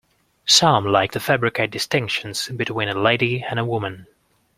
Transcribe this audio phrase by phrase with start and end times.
[0.47, 4.07] Some like to fabricate distinctions between a lady and a woman.